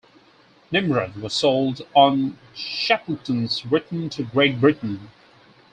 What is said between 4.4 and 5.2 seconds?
Britain.